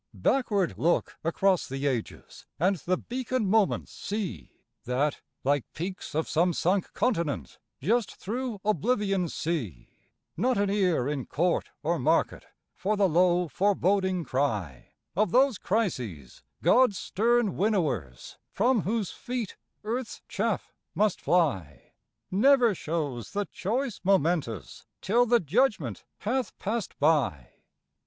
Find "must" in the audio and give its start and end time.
20.95-21.21